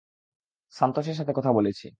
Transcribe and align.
সান্তোসের 0.73 1.15
সাথে 1.15 1.33
কথা 1.37 1.51
বলেছি। 1.53 1.87